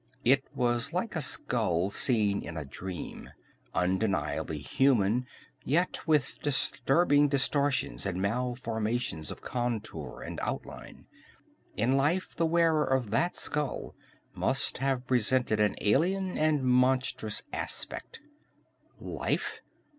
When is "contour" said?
9.43-10.23